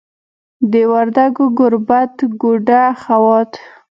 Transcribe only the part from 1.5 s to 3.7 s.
ګوربت، ګوډه، خوات